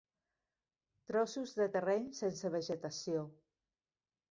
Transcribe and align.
Trossos 1.11 1.53
de 1.59 1.69
terreny 1.77 2.09
sense 2.23 2.53
vegetació. 2.59 3.25